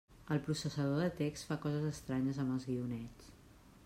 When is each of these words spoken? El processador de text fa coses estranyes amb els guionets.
El 0.35 0.39
processador 0.45 1.01
de 1.01 1.09
text 1.19 1.47
fa 1.49 1.57
coses 1.65 1.85
estranyes 1.91 2.39
amb 2.45 2.55
els 2.57 2.65
guionets. 2.71 3.29